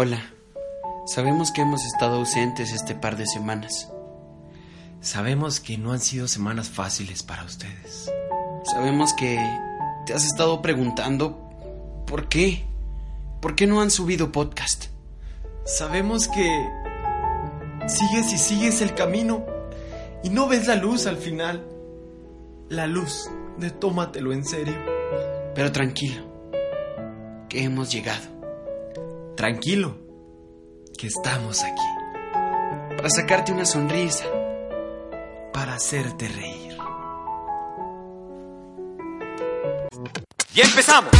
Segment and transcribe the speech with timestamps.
[0.00, 0.22] Hola,
[1.06, 3.90] sabemos que hemos estado ausentes este par de semanas.
[5.00, 8.08] Sabemos que no han sido semanas fáciles para ustedes.
[8.62, 9.44] Sabemos que
[10.06, 11.50] te has estado preguntando
[12.06, 12.64] por qué.
[13.40, 14.84] ¿Por qué no han subido podcast?
[15.64, 16.48] Sabemos que
[17.88, 19.44] sigues y sigues el camino
[20.22, 21.66] y no ves la luz al final.
[22.68, 24.76] La luz de tómatelo en serio.
[25.56, 26.22] Pero tranquilo,
[27.48, 28.37] que hemos llegado.
[29.38, 29.96] Tranquilo,
[30.98, 32.96] que estamos aquí.
[32.96, 34.24] Para sacarte una sonrisa.
[35.52, 36.76] Para hacerte reír.
[40.56, 41.12] ¡Y empezamos!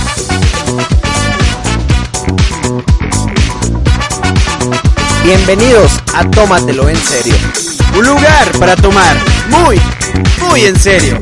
[5.22, 7.36] Bienvenidos a Tómatelo en serio.
[7.96, 9.16] Un lugar para tomar
[9.48, 9.80] muy,
[10.40, 11.20] muy en serio.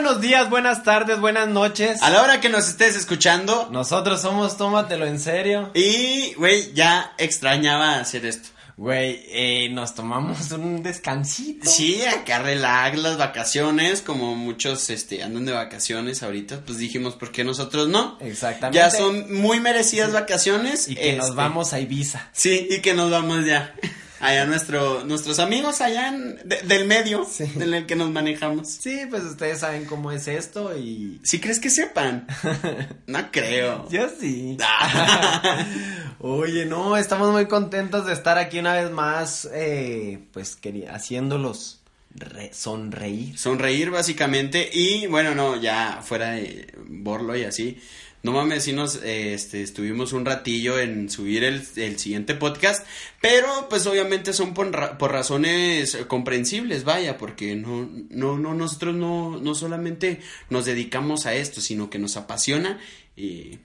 [0.00, 2.00] Buenos días, buenas tardes, buenas noches.
[2.02, 3.68] A la hora que nos estés escuchando.
[3.72, 5.72] Nosotros somos Tómatelo en serio.
[5.74, 8.50] Y, güey, ya extrañaba hacer esto.
[8.76, 11.68] Güey, eh, nos tomamos un descansito.
[11.68, 17.32] Sí, acá relax las vacaciones, como muchos este, andan de vacaciones ahorita, pues dijimos, ¿por
[17.32, 18.18] qué nosotros no?
[18.20, 18.78] Exactamente.
[18.78, 20.86] Ya son muy merecidas vacaciones.
[20.86, 22.28] Y que nos este, vamos a Ibiza.
[22.30, 23.74] Sí, y que nos vamos ya.
[24.20, 27.44] Allá nuestro, nuestros amigos allá en, de- del medio Sí.
[27.54, 28.68] en el que nos manejamos.
[28.68, 31.20] Sí, pues ustedes saben cómo es esto y...
[31.22, 32.26] ¿Sí crees que sepan?
[33.06, 33.88] No creo.
[33.90, 34.56] Yo sí.
[34.62, 35.64] Ah.
[36.20, 41.80] Oye, no, estamos muy contentos de estar aquí una vez más, eh, pues queri- haciéndolos
[42.14, 43.38] re- sonreír.
[43.38, 47.80] Sonreír básicamente y bueno, no, ya fuera de Borlo y así.
[48.22, 52.84] No mames, sí nos eh, este, estuvimos un ratillo en subir el, el siguiente podcast,
[53.20, 59.38] pero pues obviamente son por, por razones comprensibles, vaya, porque no, no, no, nosotros no,
[59.38, 60.20] no solamente
[60.50, 62.80] nos dedicamos a esto, sino que nos apasiona
[63.16, 63.58] y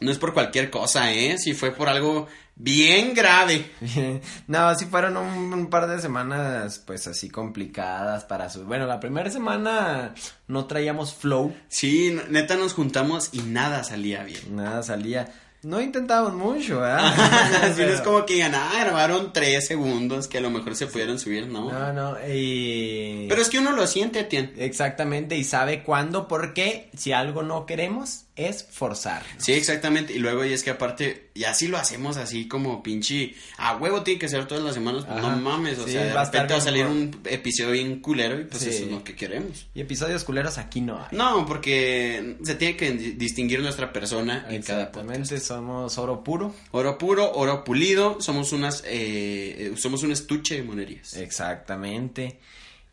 [0.00, 1.38] no es por cualquier cosa, ¿eh?
[1.38, 2.26] Si fue por algo
[2.56, 3.70] bien grave.
[4.46, 8.64] no, sí fueron un, un par de semanas, pues así complicadas para su...
[8.64, 10.14] Bueno, la primera semana
[10.46, 14.56] no traíamos flow, Sí, neta nos juntamos y nada salía bien.
[14.56, 15.32] nada salía.
[15.60, 17.12] No intentábamos mucho, ¿verdad?
[17.64, 21.18] Así es como que digan, ah, grabaron tres segundos que a lo mejor se pudieron
[21.18, 21.68] subir, ¿no?
[21.72, 23.26] No, no, y...
[23.28, 24.52] Pero es que uno lo siente, Tien.
[24.56, 29.22] Exactamente, y sabe cuándo, porque si algo no queremos es forzar.
[29.36, 30.14] Sí, exactamente.
[30.14, 33.34] Y luego, y es que aparte, y así lo hacemos así como pinche.
[33.58, 35.04] A huevo tiene que ser todas las semanas.
[35.04, 35.34] Pues Ajá.
[35.34, 35.78] no mames.
[35.80, 38.62] O Sí, sea, de va repente va a salir un episodio bien culero y pues
[38.62, 38.70] Sí.
[38.70, 39.66] eso es lo que queremos.
[39.74, 41.16] Y episodios culeros aquí no hay.
[41.16, 44.82] No, porque se tiene que di- distinguir nuestra persona en cada.
[44.84, 46.54] Exactamente, somos oro puro.
[46.70, 51.14] Oro puro, oro pulido, somos unas, eh, eh, somos un estuche de monerías.
[51.16, 52.38] Exactamente.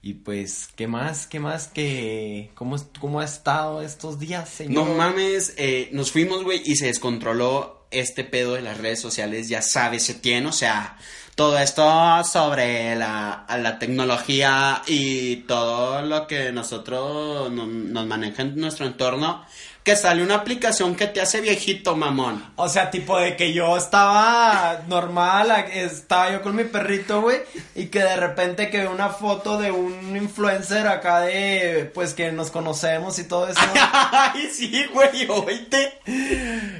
[0.08, 1.26] Y pues, ¿qué más?
[1.26, 4.86] ¿Qué más que cómo cómo ha estado estos días, señor?
[4.86, 9.50] No mames, eh, nos fuimos, güey, y se descontroló este pedo de las redes sociales,
[9.50, 11.00] ya sabes, se tiene, o sea,
[11.34, 18.58] todo esto sobre la, la tecnología y todo lo que nosotros no- nos maneja en
[18.58, 19.44] nuestro entorno,
[19.86, 22.44] que sale una aplicación que te hace viejito, mamón.
[22.56, 27.42] O sea, tipo de que yo estaba normal, estaba yo con mi perrito, güey,
[27.76, 32.32] y que de repente que veo una foto de un influencer acá de, pues que
[32.32, 33.62] nos conocemos y todo eso.
[33.76, 36.00] Ay, sí, güey, oíste.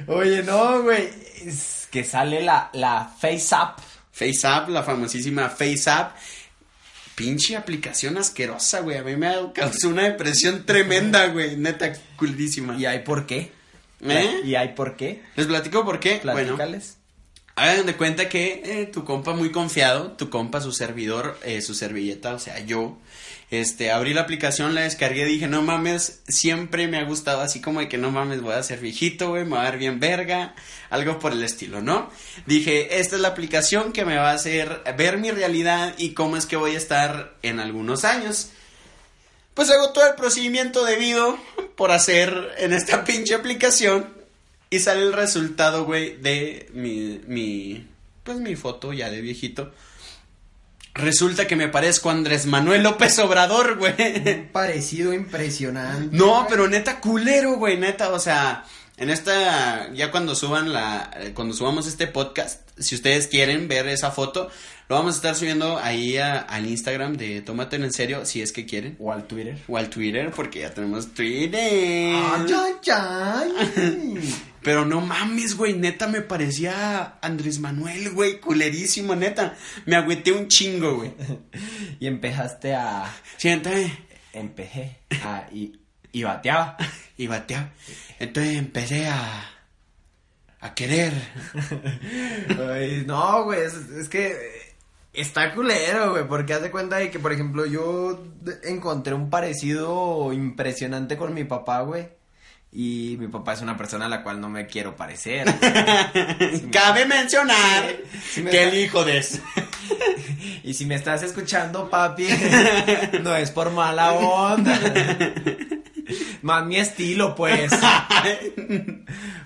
[0.08, 1.08] Oye, no, güey,
[1.46, 3.78] es que sale la, la Face App.
[4.16, 6.16] FaceApp, la famosísima FaceApp.
[7.16, 8.98] Pinche aplicación asquerosa, güey.
[8.98, 11.56] A mí me causó una depresión tremenda, güey.
[11.56, 12.76] Neta, culísima.
[12.76, 13.50] ¿Y hay por qué?
[14.02, 14.40] ¿Eh?
[14.44, 15.22] ¿Y hay por qué?
[15.34, 16.20] Les platico por qué.
[16.22, 16.98] Bueno, Platícales.
[17.56, 21.74] hagan de cuenta que eh, tu compa muy confiado, tu compa, su servidor, eh, su
[21.74, 22.98] servilleta, o sea, yo,
[23.50, 27.80] este, abrí la aplicación, la descargué, dije, no mames, siempre me ha gustado así como
[27.80, 30.54] de que no mames, voy a ser viejito, güey, me va a ver bien verga,
[30.90, 32.10] algo por el estilo, ¿no?
[32.46, 36.36] Dije, esta es la aplicación que me va a hacer ver mi realidad y cómo
[36.36, 38.50] es que voy a estar en algunos años.
[39.54, 41.38] Pues hago todo el procedimiento debido
[41.76, 44.12] por hacer en esta pinche aplicación
[44.70, 47.86] y sale el resultado, güey, de mi, mi,
[48.24, 49.72] pues mi foto ya de viejito.
[50.96, 53.94] Resulta que me parezco a Andrés Manuel López Obrador, güey.
[53.98, 56.16] Un parecido impresionante.
[56.16, 58.64] No, pero neta culero, güey, neta, o sea,
[58.96, 64.10] en esta ya cuando suban la cuando subamos este podcast, si ustedes quieren ver esa
[64.10, 64.50] foto,
[64.88, 68.52] lo vamos a estar subiendo ahí a- al Instagram de Tómatelo en serio si es
[68.52, 68.96] que quieren.
[68.98, 69.58] O al Twitter.
[69.68, 72.14] O al Twitter, porque ya tenemos Twitter.
[72.14, 72.90] Ay, ay,
[73.76, 74.34] ay.
[74.66, 79.54] Pero no mames, güey, neta me parecía Andrés Manuel, güey, culerísimo, neta.
[79.84, 81.14] Me agüité un chingo, güey.
[82.00, 83.04] Y empezaste a.
[83.36, 83.96] Siéntame.
[84.32, 85.46] Empecé a.
[85.52, 85.78] Y,
[86.10, 86.76] y bateaba.
[87.16, 87.70] Y bateaba.
[88.18, 89.48] Entonces empecé a.
[90.58, 91.12] a querer.
[92.72, 94.74] Ay, no, güey, es, es que
[95.12, 98.20] está culero, güey, porque haz de cuenta de que, por ejemplo, yo
[98.64, 102.16] encontré un parecido impresionante con mi papá, güey.
[102.78, 105.46] Y mi papá es una persona a la cual no me quiero parecer.
[106.70, 107.96] Cabe mencionar
[108.36, 109.24] me que el hijo de
[110.62, 112.28] y si me estás escuchando, papi,
[113.22, 114.78] no es por mala onda.
[116.42, 117.72] Más mi estilo, pues.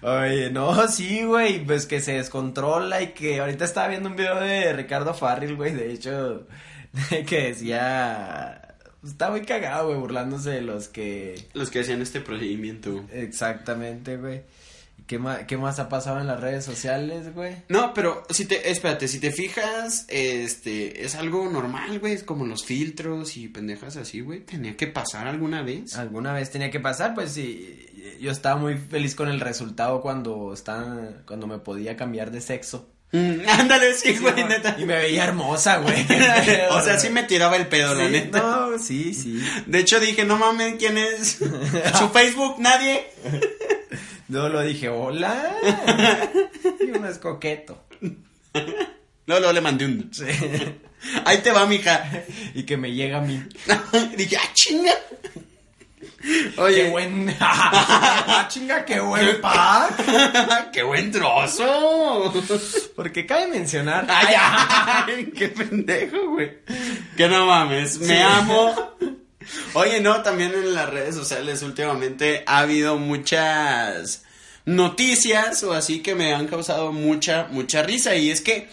[0.02, 4.40] Oye, no, sí, güey, pues que se descontrola y que ahorita estaba viendo un video
[4.40, 6.48] de Ricardo Farril, güey, de hecho,
[7.28, 8.59] que decía,
[9.04, 13.04] está muy cagado, güey, burlándose de los que, Los que hacían este procedimiento.
[13.12, 14.42] exactamente, güey.
[15.06, 17.56] ¿Qué más, ¿Qué más ha pasado en las redes sociales, güey?
[17.68, 22.46] No, pero si te, espérate, si te fijas, este, es algo normal, güey, es como
[22.46, 25.96] los filtros y pendejas así, güey, tenía que pasar alguna vez.
[25.96, 27.86] Alguna vez tenía que pasar, pues sí,
[28.20, 32.88] yo estaba muy feliz con el resultado cuando estaba, cuando me podía cambiar de sexo.
[33.12, 34.76] Mm, ándale, sí, güey, neta.
[34.78, 36.06] Y me veía hermosa, güey.
[36.70, 38.38] o sea, sí me tiraba el pedo, la Sí, neta.
[38.38, 39.42] No, sí, sí.
[39.66, 41.38] De hecho dije, no mames, ¿quién es?
[41.98, 43.06] Su Facebook, nadie.
[44.28, 45.56] No lo dije, hola.
[46.80, 47.82] Y uno es coqueto.
[49.26, 50.10] Luego, luego le mandé un.
[51.24, 52.24] Ahí te va, mija.
[52.54, 53.42] Y que me llega a mí.
[54.16, 54.92] dije, ah, chinga.
[56.56, 57.36] Oye, Qué buen.
[57.40, 60.70] Ah, chinga, qué buen pack.
[60.72, 62.32] qué buen trozo.
[62.94, 64.06] Porque cabe mencionar.
[64.08, 66.58] Ay, ay, qué pendejo, güey.
[67.16, 68.96] Que no mames, me amo.
[69.74, 74.22] Oye, no, también en las redes sociales últimamente ha habido muchas
[74.64, 78.14] noticias o así que me han causado mucha, mucha risa.
[78.14, 78.68] Y es que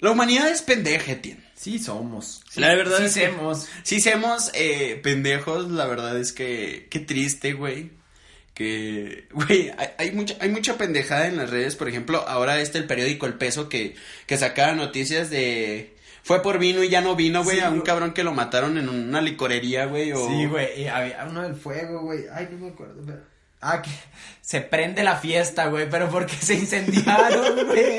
[0.00, 1.36] la humanidad es pendeja, tío.
[1.54, 2.43] Sí somos.
[2.56, 3.68] La verdad sí es que- somos.
[3.82, 7.90] Sí, seamos eh, pendejos, la verdad es que qué triste, güey.
[8.54, 11.74] Que, güey, hay, hay mucha, hay mucha pendejada en las redes.
[11.76, 13.94] Por ejemplo, ahora este el periódico El Peso que,
[14.26, 15.92] que sacaba noticias de...
[16.22, 18.78] Fue por vino y ya no vino, güey, Sí, a un cabrón que lo mataron
[18.78, 20.26] en una licorería, güey, o...
[20.28, 20.80] Sí, güey.
[20.82, 22.20] Y había uno del fuego, güey.
[22.32, 23.02] Ay, no me acuerdo.
[23.04, 23.20] pero-
[23.60, 23.90] Ah, que
[24.42, 25.88] se prende la fiesta, güey.
[25.90, 27.98] Pero porque se incendiaron, güey.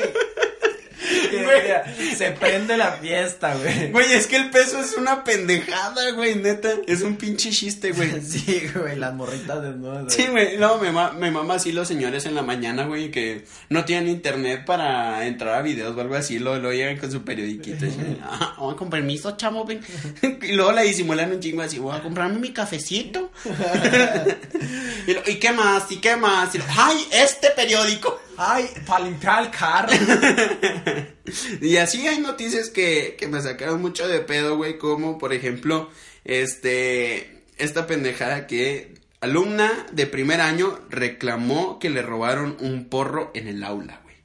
[1.30, 1.62] Que Güey.
[1.62, 3.92] decía, Se prende la fiesta, güey.
[3.92, 6.70] Güey, es que el peso es una pendejada, güey, neta.
[6.88, 8.22] Es un pinche chiste, güey.
[8.22, 10.14] Sí, güey, las morritas desnudas.
[10.14, 13.46] Sí, güey, no, me, ma- me mama así los señores en la mañana, güey, que
[13.70, 17.24] no tienen internet para entrar a videos o algo así, luego, luego llegan con su
[17.24, 19.80] periodiquito y dicen, ah, oh, con permiso, chamo, ven.
[20.42, 23.32] Y luego la disimulan un chingo así, voy a comprarme mi cafecito.
[25.08, 25.92] y, lo- ¿y qué más?
[25.92, 26.54] ¿Y qué más?
[26.56, 28.22] Y lo- Ay, este periódico.
[28.38, 29.90] Ay, para limpiar el carro.
[31.62, 35.90] Y así hay noticias que, que me sacaron mucho de pedo, güey, como por ejemplo,
[36.24, 43.48] este, esta pendejada que alumna de primer año reclamó que le robaron un porro en
[43.48, 44.16] el aula, güey.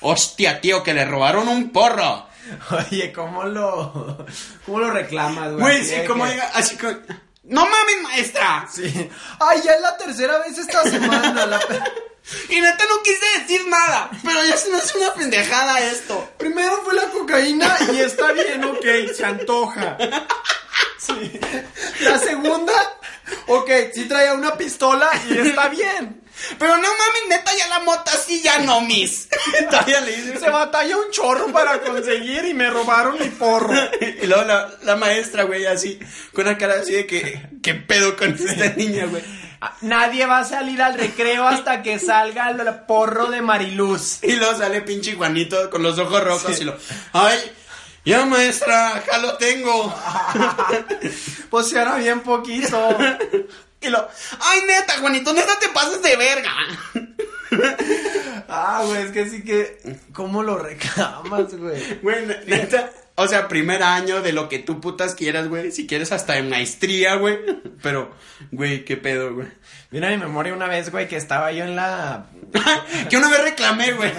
[0.00, 2.26] Hostia, tío, que le robaron un porro.
[2.70, 4.26] Oye, ¿cómo lo,
[4.66, 5.60] cómo lo reclamas, güey?
[5.62, 6.94] Güey, sí, que- diga, así como,
[7.48, 8.66] no mames, maestra.
[8.72, 9.10] Sí.
[9.40, 11.46] Ay, ya es la tercera vez esta semana.
[11.46, 11.82] la pe-
[12.50, 16.28] Y neta no quise decir nada, pero ya se me hace una pendejada esto.
[16.36, 18.84] Primero fue la cocaína y está bien, ok,
[19.16, 19.96] se antoja.
[20.98, 21.40] Sí.
[22.00, 22.72] La segunda,
[23.46, 26.22] ok, sí traía una pistola y está bien.
[26.58, 29.28] Pero no mames, neta, ya la mota sí, ya no, mis.
[29.70, 33.74] Todavía le dice, Se batalla un chorro para conseguir y me robaron mi porro.
[34.00, 35.98] Y luego la, la maestra, güey, así,
[36.32, 39.22] con una cara así de que, ¿qué pedo con esta niña, güey?
[39.80, 44.22] Nadie va a salir al recreo hasta que salga el porro de Mariluz.
[44.22, 46.76] Y luego sale pinche Juanito con los ojos rojos y lo,
[47.12, 47.38] ay,
[48.04, 49.94] ya maestra, ya lo tengo.
[51.50, 52.96] Pues hará bien poquito.
[53.80, 54.08] Y lo,
[54.40, 56.52] ay, neta, Juanito, neta te pasas de verga.
[58.50, 59.78] Ah, güey, es que sí que.
[60.12, 61.98] ¿Cómo lo reclamas, güey?
[62.02, 65.70] Güey, ne- neta, o sea, primer año de lo que tú putas quieras, güey.
[65.72, 67.38] Si quieres hasta en maestría, güey.
[67.82, 68.14] Pero,
[68.52, 69.48] güey, qué pedo, güey.
[69.90, 72.26] Mira mi memoria una vez, güey, que estaba yo en la.
[73.10, 74.12] que una vez reclamé, güey.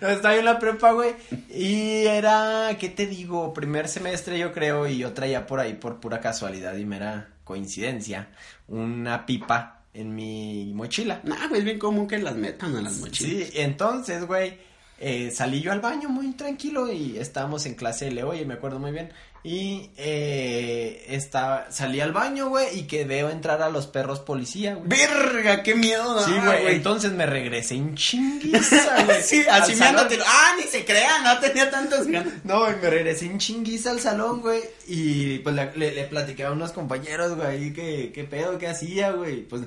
[0.00, 1.14] No, estaba yo en la prepa, güey.
[1.48, 3.54] Y era, ¿qué te digo?
[3.54, 4.86] Primer semestre, yo creo.
[4.86, 8.28] Y yo traía por ahí, por pura casualidad y mera coincidencia,
[8.68, 11.20] una pipa en mi mochila.
[11.24, 13.48] Nah, güey, es bien común que las metan a las mochilas.
[13.48, 14.58] Sí, entonces, güey,
[15.00, 18.54] eh, salí yo al baño muy tranquilo y estábamos en clase de Leo y me
[18.54, 19.10] acuerdo muy bien.
[19.50, 24.74] Y eh, estaba, salí al baño, güey, y que veo entrar a los perros policía,
[24.74, 24.86] güey.
[24.86, 26.22] Verga, qué miedo.
[26.22, 29.22] Sí, da, güey, entonces me regresé en chinguiza, güey.
[29.22, 29.92] Sí, así salón.
[29.92, 30.24] mirándotelo.
[30.26, 32.26] Ah, ni se crea, no tenía ganas.
[32.44, 34.60] No, güey, me regresé en chinguiza al salón, güey.
[34.86, 38.66] Y pues le, le, le platiqué a unos compañeros, güey, ahí que, qué pedo, qué
[38.66, 39.48] hacía, güey.
[39.48, 39.62] Pues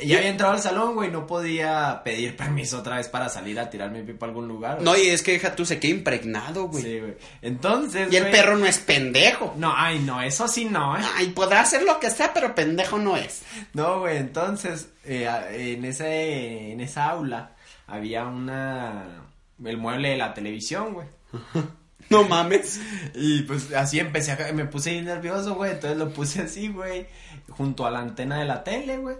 [0.00, 3.70] ya había entrado al salón, güey, no podía pedir permiso otra vez para salir a
[3.70, 4.74] tirar mi pipa a algún lugar.
[4.76, 4.84] güey.
[4.84, 6.82] No, y es que deja tú, se queda impregnado, güey.
[6.82, 7.14] Sí, güey.
[7.42, 9.54] Entonces, y el güey- perro no es pendejo.
[9.56, 11.02] No, ay, no, eso sí no, ¿eh?
[11.16, 13.42] Ay, podrá hacer lo que sea, pero pendejo no es.
[13.74, 15.28] No, güey, entonces, eh,
[15.76, 17.52] en ese, en esa aula
[17.86, 19.24] había una,
[19.64, 21.06] el mueble de la televisión, güey.
[22.10, 22.80] No mames.
[23.14, 27.06] Y pues así empecé a, me puse nervioso, güey, entonces lo puse así, güey,
[27.50, 29.16] junto a la antena de la tele, güey.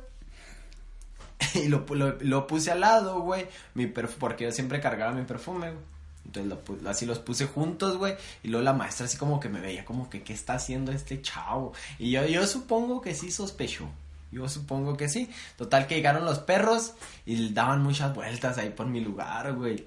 [1.54, 1.84] Y lo,
[2.20, 5.92] lo, puse al lado, güey, mi porque yo siempre cargaba mi perfume, güey.
[6.24, 9.60] Entonces lo así los puse juntos, güey, y luego la maestra así como que me
[9.60, 11.72] veía como que, ¿qué está haciendo este chavo?
[11.98, 13.88] Y yo, yo supongo que sí sospechó.
[14.30, 15.28] Yo supongo que sí.
[15.56, 16.94] Total que llegaron los perros
[17.26, 19.86] y daban muchas vueltas ahí por mi lugar, güey.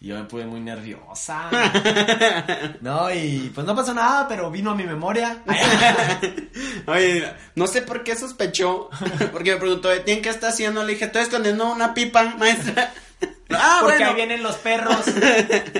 [0.00, 1.50] Y yo me pude muy nerviosa.
[2.80, 5.42] No, y pues no pasó nada, pero vino a mi memoria.
[6.86, 7.24] Oye,
[7.54, 8.90] no sé por qué sospechó.
[9.32, 10.82] Porque me preguntó, ¿tienen qué está haciendo?
[10.84, 12.92] Le dije, estoy escondiendo una pipa, maestra.
[13.50, 14.10] ah, Porque bueno.
[14.10, 15.04] ahí vienen los perros.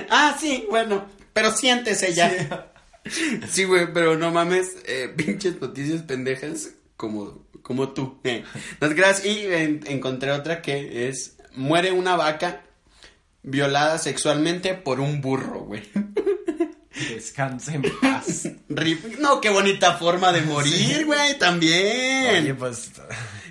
[0.09, 1.05] ah, sí, bueno.
[1.33, 2.71] Pero siéntese ya.
[3.49, 8.19] Sí, güey, pero no mames, eh, pinches noticias pendejas como, como tú.
[8.23, 8.43] Eh.
[8.79, 9.25] Las gracias.
[9.27, 12.61] Y en- encontré otra que es, muere una vaca
[13.49, 15.83] violada sexualmente por un burro, güey.
[17.09, 18.49] Descanse en paz.
[19.19, 22.41] No, qué bonita forma de morir, güey, también.
[22.43, 22.91] Oye, pues.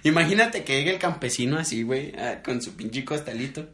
[0.03, 3.69] Imagínate que llegue el campesino así, güey, ah, con su pinche costalito.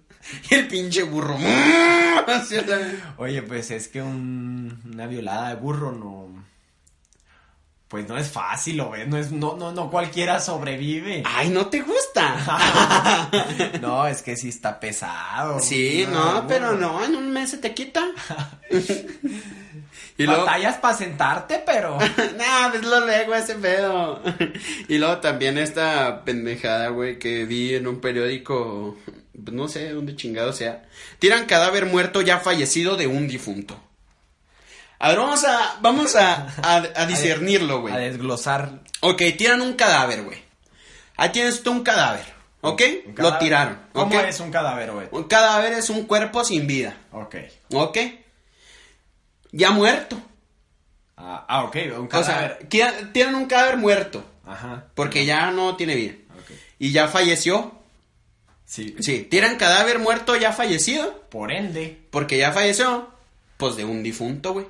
[0.51, 1.37] Y el pinche burro.
[3.17, 6.45] Oye, pues es que un- una violada de burro no.
[7.93, 9.07] Pues no es fácil, ¿lo ves?
[9.07, 11.25] No, es, no, no, no cualquiera sobrevive.
[11.27, 13.29] Ay, ¿no te gusta?
[13.83, 15.61] No, es que sí está pesado.
[15.61, 18.09] Sí, Una no, pero no, en un mes se te quita.
[20.17, 21.99] y luego, Batallas para sentarte, pero.
[22.39, 24.23] nah, pues lo lego ese pedo.
[24.89, 28.97] y luego también esta pendejada, güey, que vi en un periódico,
[29.35, 30.89] pues, no sé dónde chingado sea.
[31.19, 33.79] Tiran cadáver muerto ya fallecido de un difunto.
[35.05, 37.93] A ver, vamos a, vamos a, a, a discernirlo, güey.
[37.93, 38.81] A desglosar.
[39.01, 40.39] Ok, tiran un cadáver, güey.
[41.17, 42.25] Ahí tienes tú un cadáver,
[42.61, 42.81] ¿ok?
[43.07, 45.09] un Lo tiraron, ¿Cómo es un cadáver, güey?
[45.11, 47.35] Un cadáver es un cuerpo sin vida, Ok.
[47.73, 47.99] ¿ok?
[49.51, 50.21] Ya muerto.
[51.17, 52.59] Ah, ah, ok, un O cadáver.
[52.61, 54.87] sea, qui- tienen un cadáver muerto, Ajá.
[54.95, 56.15] porque ya no tiene vida.
[56.39, 56.51] Ok.
[56.79, 57.73] Y ya falleció.
[58.65, 58.97] Sí.
[59.01, 62.01] Sí, tiran cadáver muerto ya fallecido, Por ende.
[62.11, 63.11] porque ya falleció,
[63.59, 64.67] pues de un difunto, güey.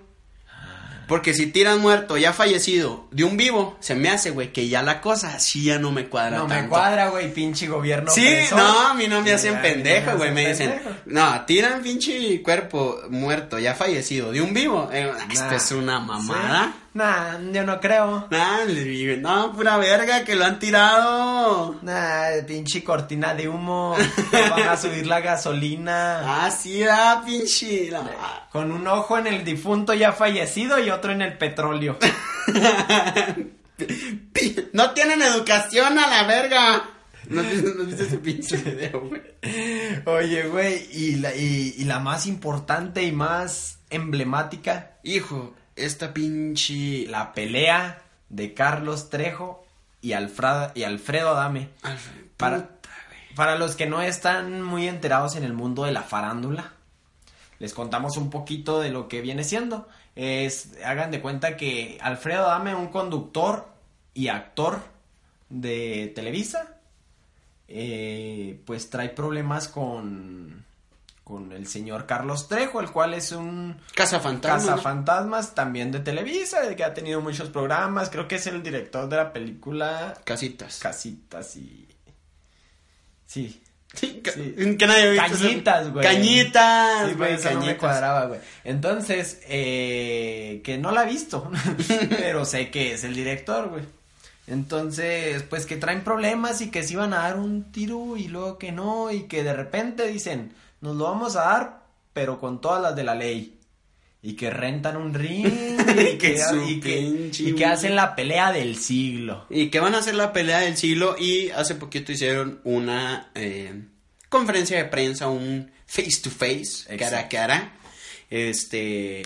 [1.13, 4.83] Porque si tiran muerto ya fallecido de un vivo, se me hace, güey, que ya
[4.83, 8.11] la cosa sí ya no me cuadra No me cuadra, güey, pinche gobierno.
[8.11, 10.31] Sí, no, a mí no me Sí, hacen no pendejo, güey.
[10.33, 14.89] Me hacen dicen, no, tiran pinche cuerpo muerto, ya fallecido, de un vivo.
[14.91, 15.55] Eh, esto Nah.
[15.57, 16.73] es una mamada.
[16.95, 18.27] Nah, yo no creo.
[18.31, 21.77] Nah, le digo, no, pura verga que lo han tirado.
[21.81, 23.97] Nah, pinche cortina de humo.
[24.51, 26.45] Van a subir la gasolina.
[26.45, 27.91] Ah, sí, ah, pinche.
[28.51, 31.97] Con un ojo en el difunto ya fallecido y otro en el petróleo.
[34.73, 36.83] No tienen educación a la verga.
[37.29, 39.23] ¿No, viste- no viste ese pinche video, güey?
[40.07, 47.07] Oye, güey, y la, y, y la más importante y más emblemática, Hijo, esta pinche.
[47.09, 49.65] la pelea de Carlos Trejo
[50.01, 51.69] y, Alfrada, y Alfredo Adame.
[52.37, 52.91] Para, puta,
[53.37, 56.73] para los que no están muy enterados en el mundo de la farándula,
[57.59, 59.89] les contamos un poquito de lo que viene siendo.
[60.17, 63.69] Es, hagan de cuenta que Alfredo Adame, un conductor
[64.15, 64.81] y actor
[65.49, 66.77] de Televisa,
[67.69, 70.65] eh, pues trae problemas con,
[71.25, 74.77] con el señor Carlos Trejo, el cual es un Casa Fantasma.
[74.77, 74.83] ¿no?
[74.83, 79.17] Fantasmas también de Televisa, que ha tenido muchos programas, creo que es el director de
[79.17, 80.79] la película Casitas.
[80.81, 81.87] Casitas y...
[83.27, 83.61] Sí,
[84.25, 84.77] Ca- Sí.
[84.79, 86.05] Que nadie ha visto Cañitas, güey.
[86.05, 87.77] Cañitas, Sí, güey, no me cañitas.
[87.79, 88.41] cuadraba, güey.
[88.65, 91.51] Entonces, eh, que no la he visto,
[92.09, 93.85] pero sé que es el director, güey.
[94.47, 98.59] Entonces, pues que traen problemas y que se iban a dar un tiro y luego
[98.59, 102.83] que no, y que de repente dicen, nos lo vamos a dar, pero con todas
[102.83, 103.59] las de la ley.
[104.25, 107.97] Y que rentan un ring y, Que que, su y que- pinche y que hacen
[107.97, 109.47] la pelea del siglo.
[109.51, 113.83] Y que van a hacer la pelea del siglo y hace poquito hicieron una eh,
[114.29, 117.73] conferencia de prensa, un face to face, cara a cara.
[118.31, 119.23] Este.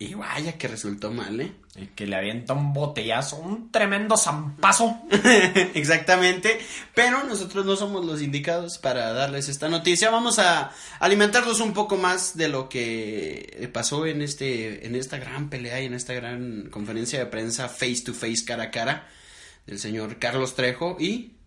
[0.00, 1.52] Y vaya que resultó mal, ¿eh?
[1.96, 4.96] Que le avienta un botellazo, un tremendo zampazo.
[5.74, 6.60] Exactamente.
[6.94, 10.10] Pero nosotros no somos los indicados para darles esta noticia.
[10.10, 15.50] Vamos a alimentarlos un poco más de lo que pasó en este, en esta gran
[15.50, 19.08] pelea y en esta gran conferencia de prensa face to face, cara a cara,
[19.66, 21.37] del señor Carlos Trejo y,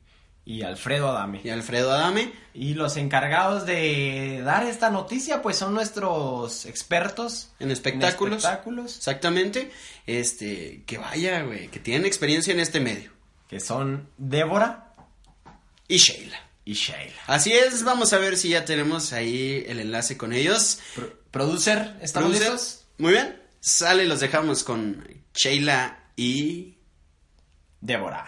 [0.44, 1.40] Y Alfredo Adame.
[1.44, 2.34] y Alfredo Adame.
[2.54, 8.38] Y los encargados de dar esta noticia, pues son nuestros expertos En espectáculos.
[8.44, 9.72] espectáculos, Exactamente.
[10.08, 13.12] Este, que vaya, güey, que tienen experiencia en este medio.
[13.48, 14.96] que son Débora
[15.88, 16.40] Y Sheila.
[16.66, 17.22] y Sheila.
[17.28, 20.80] Así es, vamos a ver si ya tenemos ahí el enlace con ellos.
[20.96, 22.86] Pro- producer, ¿estamos Producer, listos?
[22.98, 23.40] Muy bien.
[23.60, 25.06] Sale, los dejamos con
[25.36, 26.78] Sheila y.
[27.80, 28.26] Débora.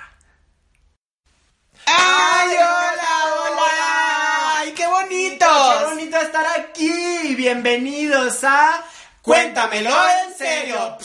[1.85, 4.57] ¡Ay, hola, hola!
[4.57, 5.45] ¡Ay, qué bonito!
[5.79, 7.35] ¡Qué bonito estar aquí!
[7.35, 8.83] Bienvenidos a
[9.21, 10.97] Cuéntamelo en serio.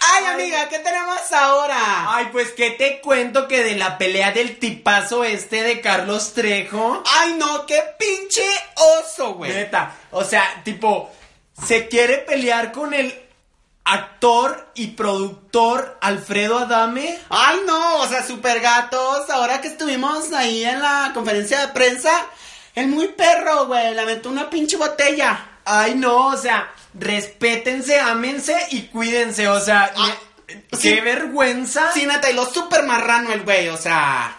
[0.00, 2.14] ¡Ay, amiga, qué tenemos ahora!
[2.14, 7.02] Ay, pues que te cuento que de la pelea del tipazo este de Carlos Trejo.
[7.06, 7.66] ¡Ay, no!
[7.66, 8.44] ¡Qué pinche
[8.76, 9.52] oso, güey!
[9.52, 11.10] Neta, o sea, tipo,
[11.66, 13.22] se quiere pelear con el
[13.84, 17.18] actor y productor Alfredo Adame.
[17.28, 17.96] ¡Ay, no!
[17.98, 19.28] O sea, super gatos.
[19.30, 22.10] Ahora que estuvimos ahí en la conferencia de prensa,
[22.74, 25.48] el muy perro, güey, le aventó una pinche botella.
[25.64, 30.14] Ay, no, o sea, respétense, ámense y cuídense, o sea, Ah,
[30.46, 31.00] qué sí.
[31.00, 31.92] vergüenza.
[31.92, 34.38] Sí, neta, y lo super marrano el güey, o sea.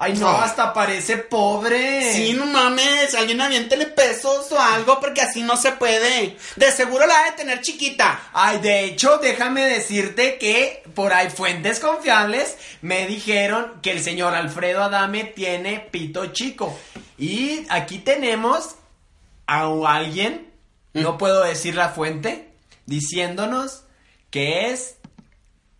[0.00, 0.44] Ay, no, Ah.
[0.44, 2.12] hasta parece pobre.
[2.12, 6.36] Sí, no mames, alguien aviéntele pesos o algo porque así no se puede.
[6.54, 8.20] De seguro la ha de tener chiquita.
[8.32, 14.34] Ay, de hecho, déjame decirte que por ahí fuentes confiables me dijeron que el señor
[14.36, 16.78] Alfredo Adame tiene pito chico.
[17.18, 18.76] Y aquí tenemos
[19.48, 19.62] a
[19.96, 20.48] alguien,
[20.94, 22.50] no puedo decir la fuente,
[22.86, 23.82] diciéndonos
[24.30, 24.94] que es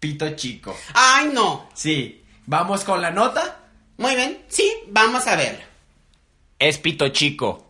[0.00, 0.76] pito chico.
[0.94, 1.68] Ay, no.
[1.74, 3.60] Sí, vamos con la nota.
[3.98, 5.64] Muy bien, sí, vamos a verla.
[6.58, 7.66] Es pito chico.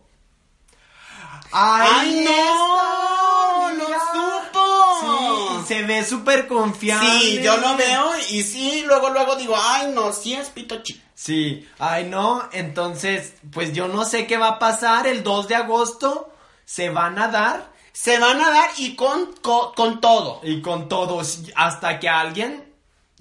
[1.51, 3.71] ¡Ay, no!
[3.71, 5.59] ¡Lo supo!
[5.61, 7.09] Sí, se ve súper confiable.
[7.19, 10.99] Sí, yo lo veo y sí, luego, luego digo, ay, no, sí es pito chico.
[11.15, 15.55] Sí, ay no, entonces, pues yo no sé qué va a pasar el 2 de
[15.55, 16.31] agosto,
[16.63, 20.39] se van a dar Se van a dar y con, con, con todo.
[20.43, 22.68] y con todos hasta que alguien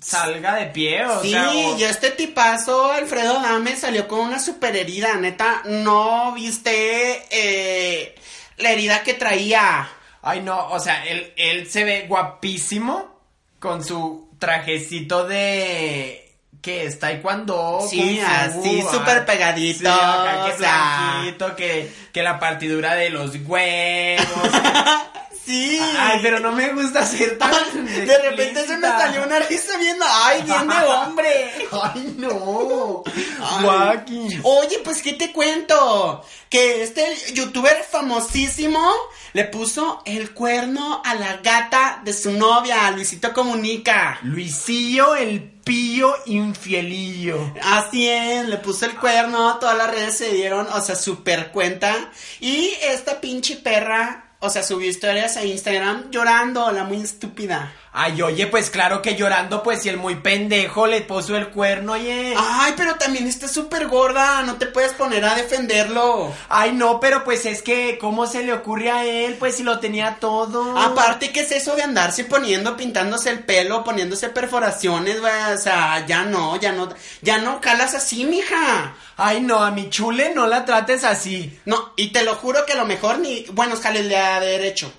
[0.00, 4.38] salga de pie, o sí, sea, o- y este tipazo, Alfredo Dame, salió con una
[4.38, 8.14] super herida, neta, no viste eh,
[8.58, 9.88] la herida que traía.
[10.22, 13.18] ay no, o sea, él, él se ve guapísimo
[13.58, 16.24] con su trajecito de
[16.62, 21.10] que está taekwondo, Sí, kung fu, así, ah, súper pegadito, sí, acá que o sea.
[21.22, 24.26] blanquito, que, que la partidura de los huevos,
[25.48, 25.80] Sí.
[25.98, 27.50] ay, pero no me gusta ser tan
[27.86, 31.54] De repente se me salió una risa viendo, ay, bien de hombre.
[31.72, 33.02] Ay, no.
[33.40, 34.40] Ay.
[34.42, 36.24] Oye, pues, ¿qué te cuento?
[36.50, 38.92] Que este youtuber famosísimo
[39.32, 44.18] le puso el cuerno a la gata de su novia, Luisito Comunica.
[44.22, 47.54] Luisillo el pillo infielillo.
[47.62, 52.10] Así es, le puso el cuerno, todas las redes se dieron, o sea, super cuenta.
[52.40, 57.72] Y esta pinche perra, o sea, subió historias a Instagram llorando, la muy estúpida.
[57.92, 61.92] Ay, oye, pues claro que llorando, pues si el muy pendejo le puso el cuerno,
[61.92, 62.34] oye.
[62.36, 66.32] Ay, pero también está súper gorda, no te puedes poner a defenderlo.
[66.48, 69.36] Ay, no, pero pues es que, ¿cómo se le ocurre a él?
[69.38, 70.78] Pues si lo tenía todo.
[70.78, 75.18] Aparte, ¿qué es eso de andarse poniendo, pintándose el pelo, poniéndose perforaciones?
[75.18, 76.90] O sea, ya no, ya no,
[77.22, 78.94] ya no calas así, mija.
[79.16, 81.58] Ay, no, a mi chule no la trates así.
[81.64, 84.54] No, y te lo juro que a lo mejor ni buenos jales le ha de
[84.54, 84.92] haber hecho.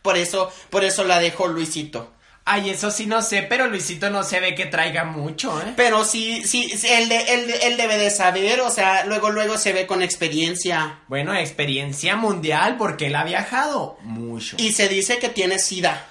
[0.00, 2.15] Por eso, por eso la dejó Luisito.
[2.48, 5.72] Ay, eso sí no sé, pero Luisito no se ve que traiga mucho, ¿eh?
[5.76, 9.58] Pero sí, sí, sí, él, de- él, él debe de saber, o sea, luego, luego
[9.58, 11.00] se ve con experiencia.
[11.08, 14.56] Bueno, experiencia mundial porque él ha viajado mucho.
[14.60, 16.06] Y se dice que tiene sida.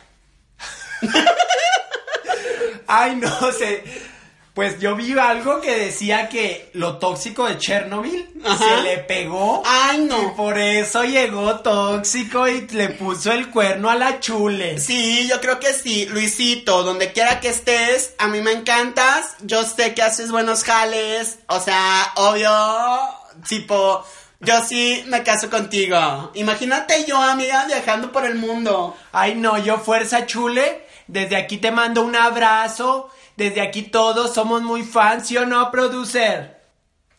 [2.88, 3.84] Ay, no sé.
[4.55, 8.57] Pues yo vi algo que decía que lo tóxico de Chernobyl Ajá.
[8.57, 9.61] se le pegó.
[9.65, 10.33] Ay, Y no.
[10.33, 14.79] por eso llegó tóxico y le puso el cuerno a la chule.
[14.79, 19.63] Sí, yo creo que sí, Luisito, donde quiera que estés, a mí me encantas, yo
[19.63, 22.49] sé que haces buenos jales, o sea, obvio,
[23.49, 24.05] tipo,
[24.39, 26.31] yo sí me caso contigo.
[26.33, 28.95] Imagínate yo, amiga, viajando por el mundo.
[29.11, 30.85] Ay, no, yo fuerza chule.
[31.07, 33.09] Desde aquí te mando un abrazo.
[33.38, 36.56] Desde aquí todos somos muy fans, ¿sí o no, producer?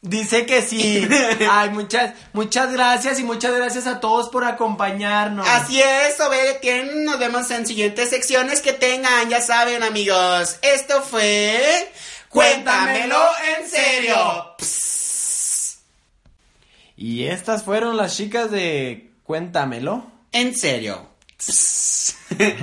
[0.00, 1.06] Dice que sí.
[1.50, 5.46] Ay, muchas, muchas gracias y muchas gracias a todos por acompañarnos.
[5.48, 10.58] Así es, Obede, tienen, nos vemos en siguientes secciones que tengan, ya saben, amigos.
[10.62, 11.90] Esto fue...
[12.28, 13.24] Cuéntamelo
[13.58, 14.56] en serio.
[16.96, 20.06] Y estas fueron las chicas de Cuéntamelo.
[20.32, 21.08] En serio.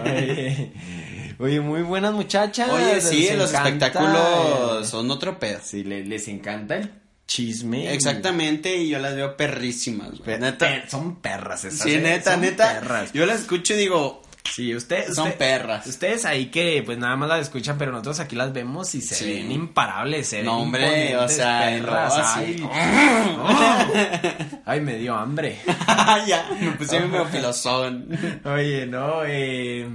[0.03, 0.73] Oye,
[1.39, 2.69] oye, muy buenas muchachas.
[2.69, 5.59] Oye, sí, los encanta, espectáculos eh, son otro pedo.
[5.63, 6.91] Sí, le- les encanta el
[7.27, 7.93] chisme.
[7.93, 10.23] Exactamente, y yo las veo perrísimas, güey.
[10.23, 10.89] Pe- Neta.
[10.89, 11.79] son perras esas.
[11.81, 12.79] Sí, eh, neta, son neta.
[12.79, 13.13] perras.
[13.13, 14.21] Yo las escucho y digo,
[14.53, 15.87] Sí, usted, Son perras.
[15.87, 19.15] Ustedes ahí que pues nada más las escuchan, pero nosotros aquí las vemos y se
[19.15, 19.25] Sí.
[19.35, 22.17] ven imparables, se ven no, hombre, o sea, perras.
[22.17, 24.57] no, ay, así.
[24.65, 25.59] ay, me dio hambre.
[26.27, 28.09] ya, me puse medio filosón.
[28.43, 29.87] Oye, no, eh,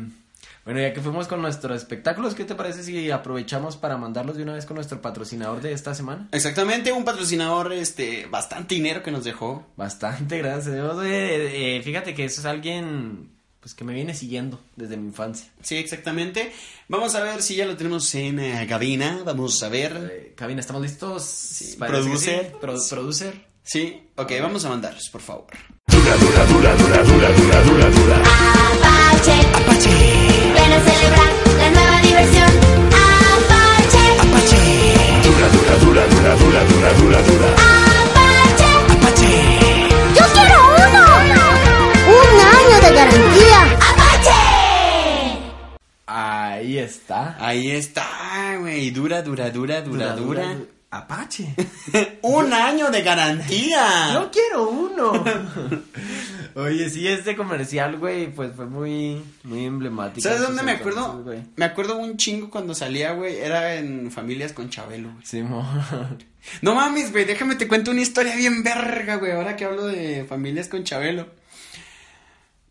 [0.69, 4.43] bueno, ya que fuimos con nuestros espectáculos, ¿qué te parece si aprovechamos para mandarlos de
[4.43, 6.29] una vez con nuestro patrocinador de esta semana?
[6.31, 9.67] Exactamente, un patrocinador, este, bastante dinero que nos dejó.
[9.77, 14.99] Bastante, gracias eh, eh, fíjate que eso es alguien pues que me viene siguiendo desde
[14.99, 15.51] mi infancia.
[15.63, 16.53] Sí, exactamente.
[16.87, 19.21] Vamos a ver si ya lo tenemos en eh, cabina.
[19.25, 20.11] Vamos a ver.
[20.13, 21.75] Eh, Cabina, ¿estamos listos?
[21.79, 22.45] Parece que producer.
[22.45, 22.57] sí.
[22.61, 23.47] Pro- producer.
[23.65, 25.47] Sí, ok, vamos a mandarlos, por favor.
[29.55, 30.18] Apache.
[30.69, 32.51] Ven a celebrar la nueva diversión.
[32.93, 34.05] Apache.
[34.21, 34.63] Apache.
[40.15, 41.05] Yo quiero uno.
[42.19, 42.29] Un
[42.59, 43.61] año de garantía.
[43.91, 44.43] Apache.
[46.07, 47.37] Ahí está.
[47.41, 48.91] Ahí está, güey.
[48.91, 50.57] Dura, dura, dura, dura, dura.
[50.91, 51.55] Apache.
[52.23, 54.11] Un año de garantía.
[54.15, 55.13] Yo quiero uno.
[56.55, 60.27] Oye, sí, este comercial, güey, pues fue muy, muy emblemático.
[60.27, 61.23] ¿Sabes dónde me acuerdo?
[61.23, 61.43] güey.
[61.57, 63.37] Me acuerdo un chingo cuando salía, güey.
[63.37, 65.25] Era en familias con Chabelo, güey.
[65.27, 65.67] Simón.
[66.63, 67.27] No mames, güey.
[67.27, 69.33] Déjame te cuento una historia bien verga, güey.
[69.33, 71.27] Ahora que hablo de familias con Chabelo.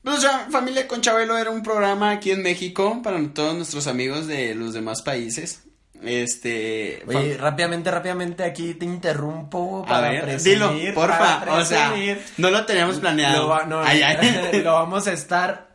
[0.03, 4.25] Pues ya, Familia con Chabelo era un programa aquí en México para todos nuestros amigos
[4.25, 5.63] de los demás países.
[6.07, 7.03] Este.
[7.07, 10.79] Oye, fam- rápidamente, rápidamente, aquí te interrumpo a para ver, presumir.
[10.79, 11.39] dilo, porfa.
[11.39, 11.93] para O sea,
[12.37, 13.43] no lo teníamos planeado.
[13.43, 14.61] Lo, va- no, Ay, ay.
[14.63, 15.67] lo vamos a estar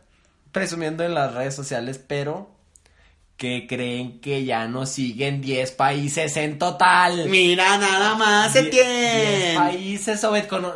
[0.53, 2.51] presumiendo en las redes sociales, pero
[3.37, 7.29] que creen que ya nos siguen 10 países en total.
[7.29, 9.37] Mira, nada más se Die- tiene.
[9.47, 10.67] 10 países, Obed, con,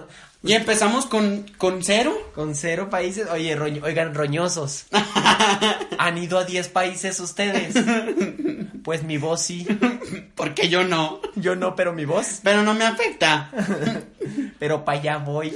[0.42, 2.16] Y empezamos con, con cero.
[2.34, 3.28] con cero países.
[3.30, 4.86] Oye, oigan, roñosos.
[5.98, 7.74] ¿Han ido a 10 países ustedes?
[8.86, 9.66] Pues mi voz sí.
[10.36, 11.20] Porque yo no.
[11.34, 12.38] Yo no, pero mi voz.
[12.44, 13.50] Pero no me afecta.
[14.60, 15.52] Pero para allá voy.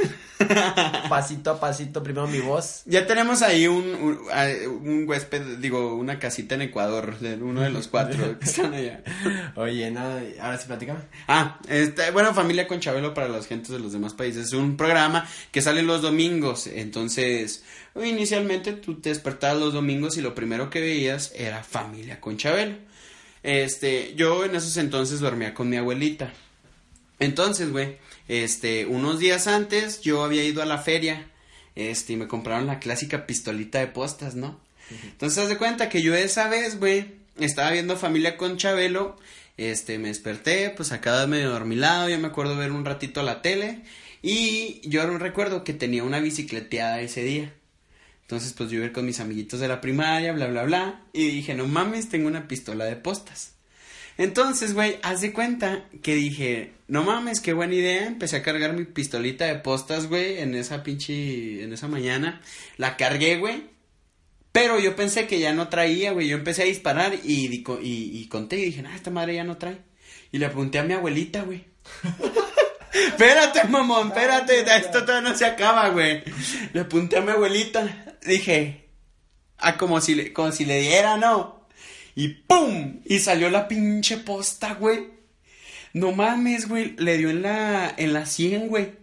[1.09, 2.83] Pasito a pasito, primero mi voz.
[2.87, 4.19] Ya tenemos ahí un, un,
[4.85, 9.03] un huésped, digo, una casita en Ecuador, de uno de los cuatro que están allá.
[9.55, 11.01] Oye, nada, ahora sí platícame.
[11.29, 14.49] Ah, este, bueno, Familia con Chabelo para las gentes de los demás países.
[14.49, 16.67] Es un programa que sale los domingos.
[16.67, 17.65] Entonces,
[17.95, 22.90] inicialmente tú te despertabas los domingos y lo primero que veías era Familia con Chabelo.
[23.43, 26.33] Este, yo en esos entonces dormía con mi abuelita.
[27.19, 27.99] Entonces, güey,
[28.29, 31.31] este, unos días antes yo había ido a la feria,
[31.75, 34.61] este, y me compraron la clásica pistolita de postas, ¿no?
[35.05, 39.19] Entonces, haz de cuenta que yo esa vez, güey, estaba viendo Familia con Chabelo,
[39.57, 43.83] este, me desperté, pues acá medio dormilado, yo me acuerdo ver un ratito la tele,
[44.23, 47.55] y yo recuerdo que tenía una bicicleteada ese día.
[48.31, 51.55] Entonces, pues yo iba con mis amiguitos de la primaria, bla, bla, bla, y dije,
[51.55, 53.55] no mames, tengo una pistola de postas.
[54.19, 58.07] Entonces, güey, haz de cuenta que dije, no mames, qué buena idea.
[58.07, 62.41] Empecé a cargar mi pistolita de postas, güey, en esa pinche, en esa mañana.
[62.77, 63.65] La cargué, güey.
[64.53, 66.29] Pero yo pensé que ya no traía, güey.
[66.29, 69.57] Yo empecé a disparar y, y, y conté y dije, ah, esta madre ya no
[69.57, 69.79] trae.
[70.31, 71.65] Y le apunté a mi abuelita, güey.
[72.93, 76.23] espérate, mamón, espérate, esto todavía no se acaba, güey.
[76.73, 78.17] Le apunté a mi abuelita.
[78.27, 78.89] Dije,
[79.59, 81.67] ah, como si le, como si le diera, ¿no?
[82.15, 83.01] Y ¡pum!
[83.05, 85.09] Y salió la pinche posta, güey.
[85.93, 86.95] No mames, güey.
[86.99, 89.01] Le dio en la, en la 100, güey.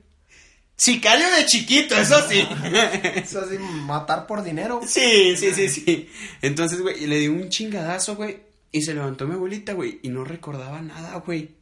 [0.76, 2.47] Sicario de chiquito, eso sí.
[3.15, 4.82] Eso así, matar por dinero.
[4.86, 6.10] sí, sí, sí, sí.
[6.43, 8.38] Entonces, güey, le dio un chingadazo, güey.
[8.71, 11.57] Y se levantó mi abuelita, güey, y no recordaba nada, güey.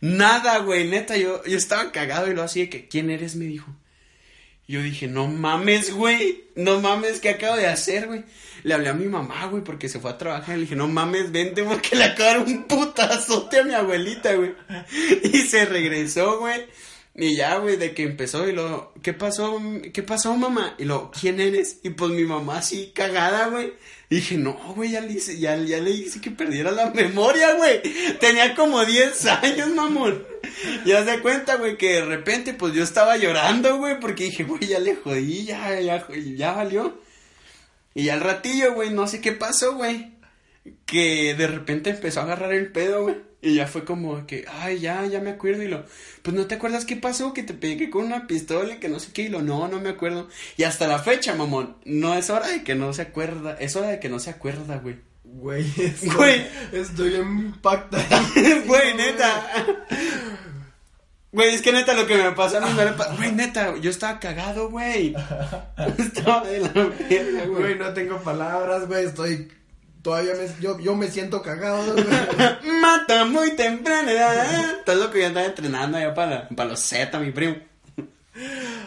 [0.00, 3.36] Nada, güey, neta, yo, yo estaba cagado y lo hacía que, ¿quién eres?
[3.36, 3.74] Me dijo.
[4.66, 8.24] Y Yo dije, no mames, güey, no mames, ¿qué acabo de hacer, güey?
[8.62, 10.56] Le hablé a mi mamá, güey, porque se fue a trabajar.
[10.56, 14.54] Le dije, no mames, vente, porque le acabaron un putazote a mi abuelita, güey.
[15.22, 16.66] Y se regresó, güey.
[17.14, 19.60] Y ya, güey, de que empezó y lo, ¿qué pasó?
[19.92, 20.74] ¿Qué pasó, mamá?
[20.78, 21.80] Y lo, ¿quién eres?
[21.82, 23.74] Y pues mi mamá así cagada, güey.
[24.12, 27.80] Y dije, no, güey, ya le hice, ya, le hice que perdiera la memoria, güey.
[28.20, 30.22] Tenía como 10 años, mamón.
[30.84, 34.66] Ya se cuenta, güey, que de repente, pues yo estaba llorando, güey, porque dije, güey,
[34.66, 37.00] ya le jodí, ya, ya, ya valió.
[37.94, 40.12] Y al ratillo, güey, no sé qué pasó, güey.
[40.84, 43.16] Que de repente empezó a agarrar el pedo, güey.
[43.44, 45.62] Y ya fue como que, ay, ya, ya me acuerdo.
[45.64, 45.84] Y lo,
[46.22, 49.00] pues no te acuerdas qué pasó, que te pegué con una pistola y que no
[49.00, 49.22] sé qué.
[49.22, 50.28] Y lo, no, no me acuerdo.
[50.56, 53.56] Y hasta la fecha, mamón, no es hora de que no se acuerda.
[53.58, 54.96] Es hora de que no se acuerda, güey.
[55.24, 56.46] Güey, estoy, Güey.
[56.72, 58.04] estoy impactado.
[58.66, 59.46] Güey, neta.
[61.32, 63.74] Güey, es que neta lo que me pasó a mí me le pa- Güey, neta,
[63.78, 65.14] yo estaba cagado, güey.
[65.98, 67.78] Estaba de la verga, Güey, güey.
[67.78, 69.48] no tengo palabras, güey, estoy...
[70.02, 71.94] Todavía me, yo, yo me siento cagado.
[72.80, 74.82] Mata muy temprana edad.
[74.84, 77.56] Todo lo que yo andaba entrenando allá para, para los Z, mi primo.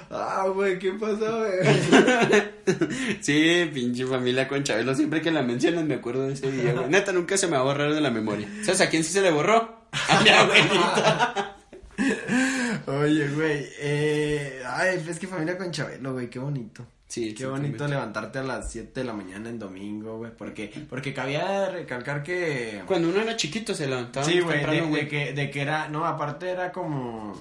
[0.09, 2.45] Ah, güey, ¿qué pasó, güey?
[3.21, 4.93] Sí, pinche familia con Chabelo.
[4.93, 6.89] Siempre que la mencionan me acuerdo de ese día, güey.
[6.89, 8.49] Neta, nunca se me va a borrar de la memoria.
[8.63, 9.87] ¿Sabes a quién sí se le borró?
[9.91, 11.57] A mi abuelita.
[12.87, 14.63] Oye, güey, eh...
[14.67, 16.85] Ay, es que familia con Chabelo, güey, qué bonito.
[17.07, 21.13] Sí, Qué bonito levantarte a las 7 de la mañana en domingo, güey, porque, porque
[21.13, 22.81] cabía recalcar que...
[22.87, 26.05] Cuando uno era chiquito se levantaba Sí, güey, de, de que, de que era, no,
[26.05, 27.33] aparte era como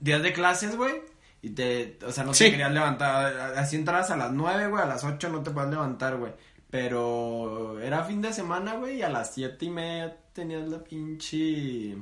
[0.00, 0.94] días de clases, güey,
[1.40, 2.44] y te, o sea, no Sí.
[2.44, 5.70] te querías levantar, así entrabas a las 9, güey, a las 8 no te puedes
[5.70, 6.32] levantar, güey,
[6.68, 11.96] pero era fin de semana, güey, y a las siete y media tenías la pinche...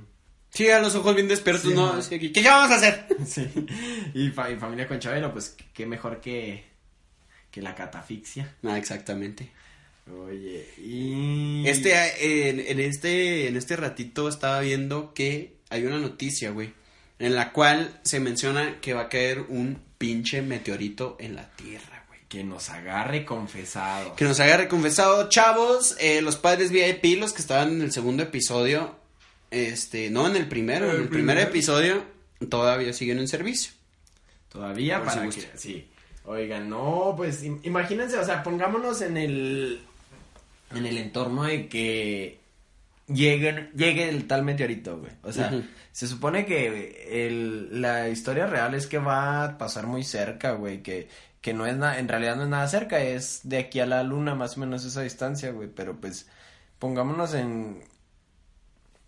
[0.50, 2.00] Sí, a los ojos bien despiertos, Sí, ¿no?
[2.32, 3.06] ¿Qué vamos a hacer?
[3.26, 3.46] Sí,
[4.14, 6.64] y, fa- y familia con Chabelo, pues, qué mejor que,
[7.50, 8.56] que la catafixia.
[8.64, 9.50] Ah, exactamente.
[10.26, 11.64] Oye, y...
[11.68, 16.72] Este, eh, en, en este, en este ratito estaba viendo que hay una noticia, güey,
[17.18, 22.04] en la cual se menciona que va a caer un pinche meteorito en la Tierra,
[22.08, 22.20] güey.
[22.28, 24.16] Que nos agarre confesado.
[24.16, 28.22] Que nos haya reconfesado, chavos, eh, los padres VIP, los que estaban en el segundo
[28.22, 28.97] episodio,
[29.50, 32.04] este, no en el primero, en El el primer episodio,
[32.48, 33.72] todavía siguen en servicio.
[34.50, 35.52] Todavía Por si para gusta.
[35.52, 35.88] que sí.
[36.24, 39.80] Oigan, no, pues im- imagínense, o sea, pongámonos en el
[40.74, 42.38] en el entorno de que
[43.06, 45.12] lleguen llegue el tal meteorito, güey.
[45.22, 45.50] O sea,
[45.92, 50.82] se supone que el, la historia real es que va a pasar muy cerca, güey,
[50.82, 51.08] que
[51.40, 54.02] que no es nada, en realidad no es nada cerca, es de aquí a la
[54.02, 56.26] luna más o menos esa distancia, güey, pero pues
[56.78, 57.80] pongámonos en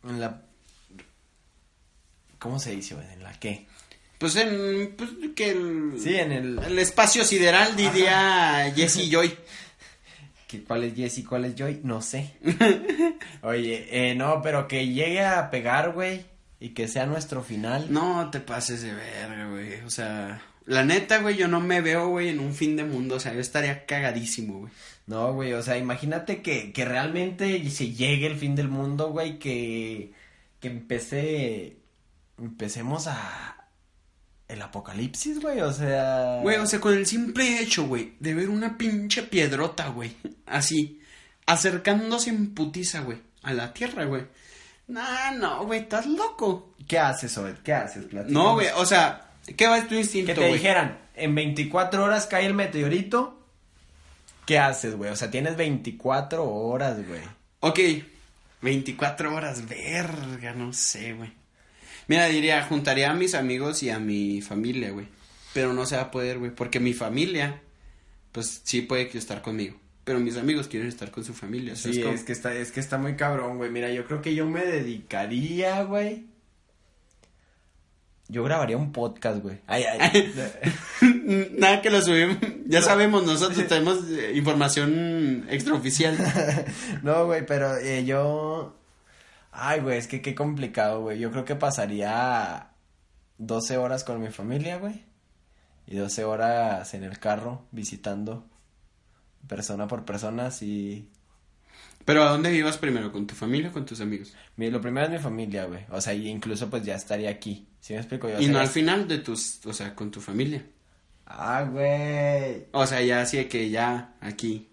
[0.05, 0.43] en la
[2.39, 3.07] ¿Cómo se dice, güey?
[3.13, 3.67] ¿En la qué?
[4.19, 9.37] Pues en, pues que el, Sí, en el el espacio sideral diría Jesse Joy.
[10.49, 11.25] ¿Que ¿Cuál es Jesse?
[11.27, 11.81] ¿Cuál es Joy?
[11.85, 12.35] No sé.
[13.43, 16.25] Oye, eh, no, pero que llegue a pegar, güey.
[16.59, 17.91] Y que sea nuestro final.
[17.91, 19.81] No te pases de verga, güey.
[19.83, 23.17] O sea, la neta, güey, yo no me veo, güey, en un fin de mundo.
[23.17, 24.73] O sea, yo estaría cagadísimo, güey.
[25.09, 29.41] No, güey, o sea, imagínate que, que realmente se llegue el fin del mundo, güey,
[29.41, 30.13] que,
[30.61, 31.79] que empecé,
[32.39, 33.57] empecemos a...
[34.47, 36.39] El apocalipsis, güey, o sea...
[36.43, 41.01] Güey, o sea, con el simple hecho, güey, de ver una pinche piedrota, güey, así,
[41.47, 44.25] acercándose en putiza, güey, a la tierra, güey.
[44.87, 46.75] Nah, no, güey, estás loco.
[46.87, 47.59] ¿Qué haces, Obed?
[47.65, 48.05] ¿Qué haces?
[48.07, 48.33] Platícanos.
[48.33, 52.47] No, güey, o sea, ¿qué va tu instinto, Que te dijeran, en 24 horas cae
[52.47, 53.39] el meteorito,
[54.47, 55.11] ¿qué haces, güey?
[55.11, 57.21] O sea, tienes 24 horas, güey.
[57.61, 57.79] Ok,
[58.63, 61.33] 24 horas, verga, no sé, güey.
[62.09, 65.07] Mira, diría, juntaría a mis amigos y a mi familia, güey.
[65.53, 67.61] Pero no se va a poder, güey, porque mi familia,
[68.33, 69.79] pues sí puede que estar conmigo.
[70.05, 71.77] Pero mis amigos quieren estar con su familia.
[71.77, 72.15] Sí, ¿sabes cómo?
[72.15, 73.71] es que está, es que está muy cabrón, güey.
[73.71, 76.27] Mira, yo creo que yo me dedicaría, güey.
[78.31, 79.59] Yo grabaría un podcast, güey.
[79.67, 80.33] Ay, ay.
[81.59, 82.37] Nada que lo subimos.
[82.67, 86.17] Ya sabemos, nosotros tenemos eh, información extraoficial.
[87.03, 88.77] no, güey, pero eh, yo.
[89.51, 91.19] Ay, güey, es que qué complicado, güey.
[91.19, 92.71] Yo creo que pasaría
[93.39, 95.05] 12 horas con mi familia, güey.
[95.89, 98.47] Y 12 horas en el carro visitando
[99.49, 101.11] persona por persona, así.
[102.05, 103.13] Pero ¿a dónde vivas primero?
[103.13, 104.33] ¿Con tu familia o con tus amigos?
[104.57, 105.85] Mi- Lo primero es mi familia, güey.
[105.91, 107.69] O sea, y incluso pues ya estaría aquí.
[107.81, 108.29] ¿Sí me explico?
[108.29, 110.65] Yo Y no al final de tus, o sea, con tu familia.
[111.27, 112.67] Ah, güey.
[112.73, 114.69] O sea, ya así de que ya aquí.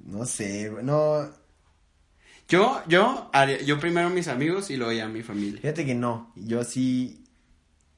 [0.00, 1.28] No sé, güey, no.
[2.48, 5.60] Yo, yo, haría- yo primero mis amigos y luego ya mi familia.
[5.60, 6.32] Fíjate que no.
[6.36, 7.24] Yo sí.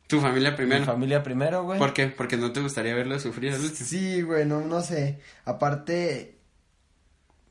[0.07, 0.85] Tu familia Mi primero.
[0.85, 1.79] familia primero, güey.
[1.79, 2.07] ¿Por qué?
[2.09, 3.53] Porque no te gustaría verlo sufrir.
[3.53, 3.59] ¿no?
[3.59, 5.18] Sí, güey, no, no sé.
[5.44, 6.38] Aparte,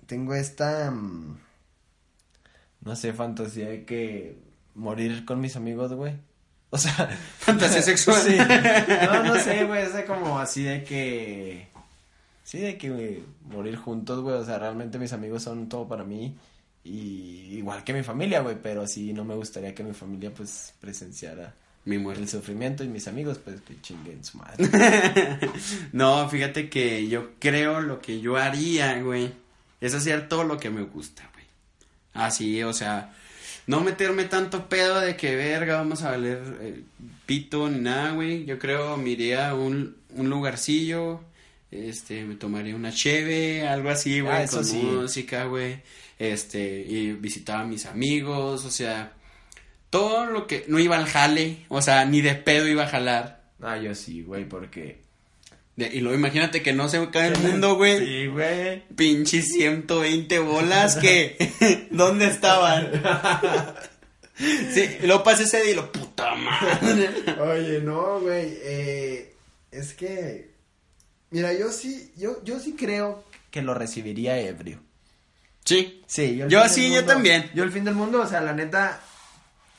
[0.05, 0.91] tengo esta.
[0.91, 1.37] mm,
[2.81, 4.37] No sé, fantasía de que
[4.75, 6.13] morir con mis amigos, güey.
[6.69, 7.07] O sea.
[7.39, 8.21] Fantasía sexual.
[8.23, 8.37] Sí.
[8.37, 9.83] No, no sé, güey.
[9.83, 11.67] Es como así de que.
[12.43, 14.35] Sí, de que morir juntos, güey.
[14.35, 16.35] O sea, realmente mis amigos son todo para mí.
[16.83, 18.57] Y igual que mi familia, güey.
[18.61, 21.53] Pero sí, no me gustaría que mi familia, pues, presenciara
[21.85, 22.27] Mi el muerte.
[22.27, 22.83] sufrimiento.
[22.83, 24.67] Y mis amigos, pues, que chinguen su madre.
[25.93, 29.31] No, fíjate que yo creo lo que yo haría, güey,
[29.85, 31.45] es hacer todo lo que me gusta, güey.
[32.13, 33.13] Así, o sea,
[33.67, 36.81] no meterme tanto pedo de que verga, vamos a valer eh,
[37.25, 38.45] pito ni nada, güey.
[38.45, 41.21] Yo creo me iría a un, un lugarcillo,
[41.71, 44.77] este, me tomaría una cheve, algo así, güey, Ah, eso con sí.
[44.77, 45.81] música, güey.
[46.19, 49.13] Este, y visitaba a mis amigos, o sea,
[49.89, 53.43] todo lo que no iba al jale, o sea, ni de pedo iba a jalar.
[53.61, 55.01] Ah, yo sí, güey, porque.
[55.75, 57.97] De- y luego imagínate que no se cae el mundo, güey.
[58.05, 58.83] Sí, güey.
[58.95, 61.87] Pinches 120 bolas que.
[61.91, 62.91] ¿Dónde estaban?
[64.37, 67.09] sí, y luego pasa ese día y lo puta madre.
[67.41, 68.53] Oye, no, güey.
[68.61, 69.35] Eh,
[69.71, 70.51] es que.
[71.31, 72.11] Mira, yo sí.
[72.17, 74.79] Yo, yo sí creo que lo recibiría ebrio.
[75.65, 76.03] Sí.
[76.07, 77.49] Sí, Yo fin sí, yo también.
[77.55, 78.99] Yo el fin del mundo, o sea, la neta.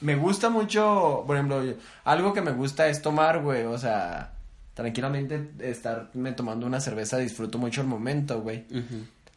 [0.01, 1.23] Me gusta mucho.
[1.27, 3.63] Por ejemplo, yo- algo que me gusta es tomar, güey.
[3.65, 4.33] O sea,
[4.75, 8.65] tranquilamente estarme tomando una cerveza, disfruto mucho el momento, güey.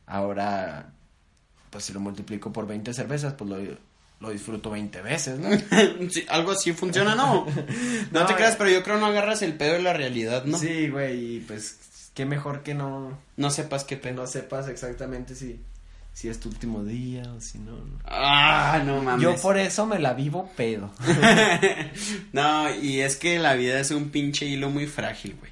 [0.06, 0.92] Ahora,
[1.70, 3.58] pues si lo multiplico por 20 cervezas, pues lo,
[4.20, 5.50] lo disfruto 20 veces, ¿no?
[6.10, 7.46] Sí, algo así funciona, ¿no?
[7.46, 7.52] No,
[8.12, 8.56] No, te creas, eh.
[8.58, 10.58] pero yo creo no agarras el pedo de la realidad, ¿no?
[10.58, 14.22] Sí, güey, y pues qué mejor que no, No sepas qué que pedo.
[14.22, 15.60] no sepas exactamente si,
[16.18, 17.74] si es tu último día o si no.
[17.74, 18.00] no.
[18.04, 19.22] Ah, no mames.
[19.22, 20.92] Yo por eso me la vivo pedo.
[22.34, 25.52] no, y es que la vida es un pinche hilo muy frágil, güey.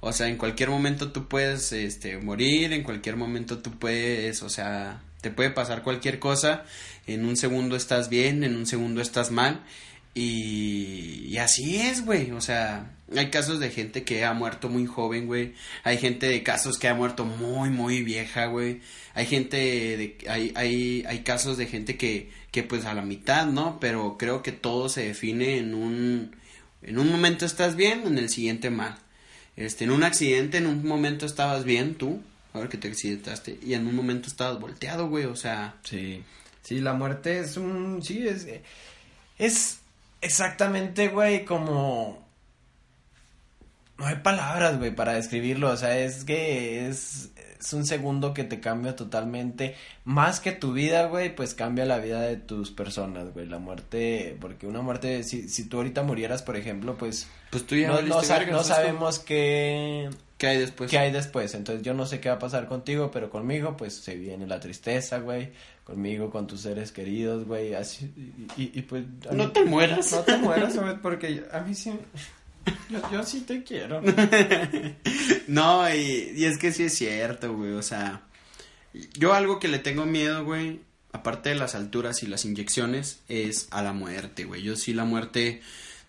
[0.00, 4.50] O sea, en cualquier momento tú puedes, este, morir, en cualquier momento tú puedes, o
[4.50, 6.64] sea, te puede pasar cualquier cosa.
[7.06, 9.62] En un segundo estás bien, en un segundo estás mal.
[10.12, 12.32] Y, y así es, güey.
[12.32, 15.54] O sea, hay casos de gente que ha muerto muy joven, güey.
[15.84, 18.80] Hay gente de casos que ha muerto muy, muy vieja, güey.
[19.14, 23.46] Hay gente de, hay, hay, hay casos de gente que, que pues a la mitad,
[23.46, 23.78] ¿no?
[23.80, 26.36] Pero creo que todo se define en un,
[26.82, 28.96] en un momento estás bien, en el siguiente mal.
[29.56, 32.20] Este, en un accidente, en un momento estabas bien, tú,
[32.52, 36.22] ahora que te accidentaste, y en un momento estabas volteado, güey, o sea, Sí.
[36.62, 38.02] Sí, la muerte es un.
[38.02, 38.46] Sí, es.
[39.38, 39.80] Es
[40.20, 42.21] exactamente, güey, como.
[43.98, 45.70] No hay palabras, güey, para describirlo.
[45.70, 47.30] O sea, es que es.
[47.60, 49.76] Es un segundo que te cambia totalmente.
[50.04, 53.46] Más que tu vida, güey, pues cambia la vida de tus personas, güey.
[53.46, 54.36] La muerte.
[54.40, 55.22] Porque una muerte.
[55.22, 57.28] Si, si tú ahorita murieras, por ejemplo, pues.
[57.50, 60.10] pues tú ya No, no, sa- sabemos qué.
[60.38, 60.90] ¿Qué hay después?
[60.90, 61.54] ¿Qué hay después?
[61.54, 64.58] Entonces yo no sé qué va a pasar contigo, pero conmigo pues se viene la
[64.58, 65.52] tristeza, güey.
[65.84, 67.74] Conmigo, con tus seres queridos, güey.
[67.74, 68.12] Así,
[68.56, 69.04] y, y, y, pues...
[69.30, 70.10] No mí- te mueras.
[70.10, 71.92] No te mueras, güey, porque a mí sí...
[72.88, 74.02] Yo, yo sí te quiero.
[75.48, 78.22] No, y, y es que sí es cierto, güey, o sea,
[79.18, 80.80] yo algo que le tengo miedo, güey,
[81.12, 84.62] aparte de las alturas y las inyecciones, es a la muerte, güey.
[84.62, 85.60] Yo sí la muerte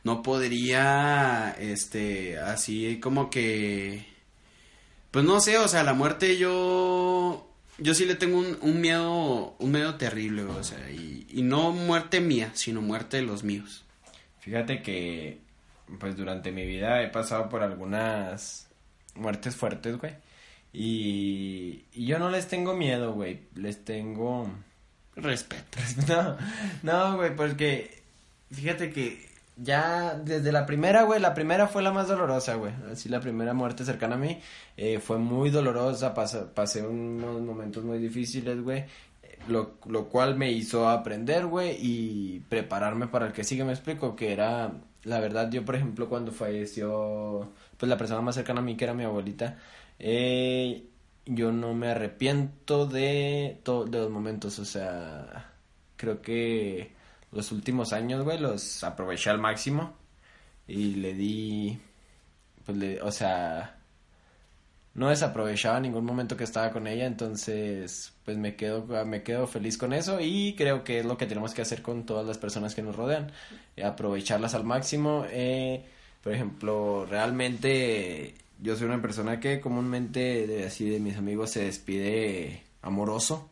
[0.04, 4.06] no podría, este, así como que,
[5.12, 9.56] pues no sé, o sea, la muerte yo, yo sí le tengo un, un miedo,
[9.60, 13.44] un miedo terrible, güey, o sea, y, y no muerte mía, sino muerte de los
[13.44, 13.84] míos.
[14.40, 15.40] Fíjate que,
[16.00, 18.68] pues durante mi vida he pasado por algunas
[19.16, 20.14] muertes fuertes, güey.
[20.72, 23.42] Y, y yo no les tengo miedo, güey.
[23.56, 24.50] Les tengo...
[25.16, 25.78] Respeto.
[26.08, 26.38] No,
[26.82, 28.02] no, güey, porque
[28.52, 32.74] fíjate que ya desde la primera, güey, la primera fue la más dolorosa, güey.
[32.92, 34.40] Así la primera muerte cercana a mí
[34.76, 38.86] eh, fue muy dolorosa, pas- pasé unos momentos muy difíciles, güey.
[39.48, 44.16] Lo, lo cual me hizo aprender, güey, y prepararme para el que sigue, me explico,
[44.16, 44.72] que era,
[45.04, 48.86] la verdad, yo, por ejemplo, cuando falleció, pues la persona más cercana a mí, que
[48.86, 49.58] era mi abuelita,
[50.00, 50.88] eh,
[51.26, 55.54] yo no me arrepiento de, los momentos, o sea,
[55.98, 56.94] creo que
[57.32, 59.94] los últimos años, güey, los aproveché al máximo
[60.68, 61.80] y le di,
[62.66, 63.78] pues, le, o sea,
[64.94, 69.78] no desaprovechaba ningún momento que estaba con ella, entonces, pues me quedo, me quedo feliz
[69.78, 72.76] con eso y creo que es lo que tenemos que hacer con todas las personas
[72.76, 73.32] que nos rodean,
[73.76, 75.84] eh, aprovecharlas al máximo, eh,
[76.24, 81.66] por ejemplo, realmente yo soy una persona que comúnmente de, así de mis amigos se
[81.66, 83.50] despide amoroso.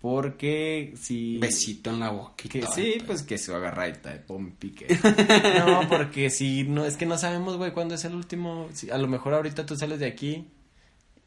[0.00, 1.38] Porque si...
[1.38, 2.12] Besito en la
[2.44, 4.86] y Que sí, pues que su agarradita de pompique.
[5.66, 8.68] No, porque si no, es que no sabemos, güey, cuándo es el último.
[8.72, 10.46] si- a lo mejor ahorita tú sales de aquí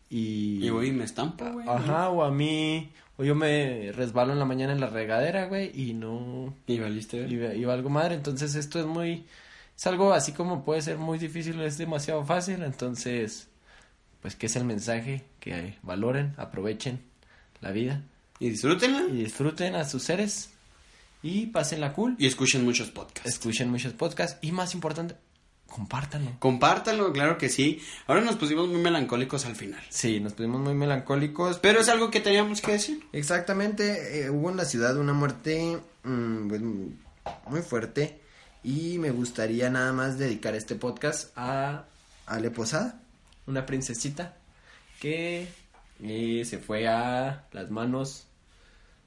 [0.10, 0.66] y.
[0.66, 1.68] Y voy y me estampo, güey.
[1.68, 2.92] Ajá, o a mí.
[3.18, 6.56] O yo me resbalo en la mañana en la regadera, güey, y no.
[6.66, 7.28] Y valiste.
[7.28, 8.16] Y, y valgo madre.
[8.16, 9.26] Entonces esto es muy.
[9.78, 12.64] Es algo así como puede ser muy difícil, es demasiado fácil.
[12.64, 13.50] Entonces,
[14.22, 15.24] pues, ¿qué es el mensaje?
[15.42, 17.02] Que valoren, aprovechen
[17.60, 18.02] la vida
[18.42, 19.04] Y disfrútenla.
[19.04, 20.50] y disfruten a sus seres
[21.22, 22.16] y pásenla cool.
[22.18, 23.30] Y escuchen muchos podcasts.
[23.30, 25.16] Escuchen muchos podcasts y más importante,
[25.68, 26.32] compártanlo.
[26.40, 27.80] Compártanlo, claro que sí.
[28.08, 29.80] Ahora nos pusimos muy melancólicos al final.
[29.90, 31.60] Sí, nos pusimos muy melancólicos.
[31.60, 33.04] Pero es algo que teníamos que decir.
[33.14, 36.62] Exactamente, eh, hubo en la ciudad una muerte mm, pues,
[37.48, 38.20] muy fuerte
[38.64, 41.86] y me gustaría nada más dedicar este podcast a
[42.26, 43.00] Ale Posada,
[43.46, 44.36] una princesita
[45.00, 45.48] que
[46.04, 48.26] eh, se fue a las manos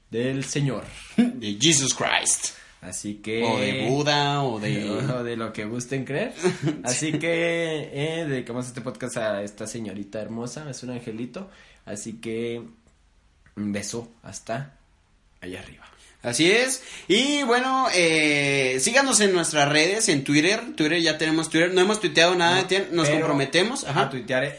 [0.09, 0.83] del Señor.
[1.17, 2.55] De Jesus Christ.
[2.81, 3.43] Así que...
[3.43, 4.89] O de Buda, o de...
[5.17, 6.33] o de lo que gusten creer.
[6.83, 11.49] Así que eh, dedicamos este podcast a esta señorita hermosa, es un angelito.
[11.85, 12.61] Así que
[13.55, 14.77] un beso hasta
[15.41, 15.83] allá arriba.
[16.21, 16.83] Así es.
[17.07, 20.59] Y bueno, eh, síganos en nuestras redes, en Twitter.
[20.75, 21.73] Twitter, ya tenemos Twitter.
[21.73, 23.83] No hemos tuiteado nada, tien- nos Pero comprometemos.
[23.83, 24.09] A Ajá.
[24.09, 24.57] tuitear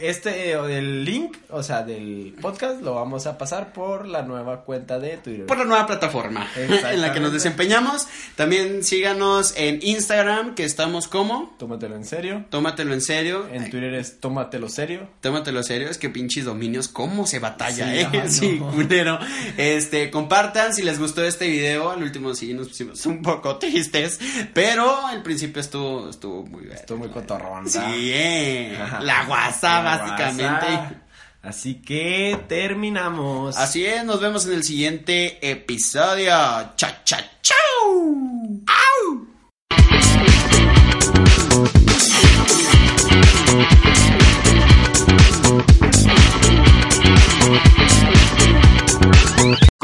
[0.00, 4.62] este o del link, o sea, del podcast, lo vamos a pasar por la nueva
[4.62, 5.46] cuenta de Twitter.
[5.46, 8.06] Por la nueva plataforma en la que nos desempeñamos.
[8.36, 11.54] También síganos en Instagram, que estamos como...
[11.58, 12.44] Tómatelo en serio.
[12.50, 13.48] Tómatelo en serio.
[13.52, 15.08] En Twitter es tómatelo serio.
[15.20, 18.06] Tómatelo serio, es que pinches dominios, cómo se batalla, Sí, eh.
[18.06, 18.30] ah, no.
[18.30, 19.18] Sí, culero.
[19.56, 21.90] Este, compartan si les gustó este video.
[21.90, 24.18] Al último sí nos pusimos un poco tristes,
[24.52, 26.76] pero al principio estuvo, estuvo muy bien.
[26.76, 27.68] Estuvo muy cotorrón.
[27.68, 28.78] Sí, eh.
[29.00, 30.98] La guasa, Básicamente.
[31.42, 33.56] Así que terminamos.
[33.56, 36.30] Así es, nos vemos en el siguiente episodio.
[36.76, 38.64] Cha, cha, chau.
[38.66, 39.26] ¡Au!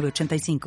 [0.00, 0.60] 906985.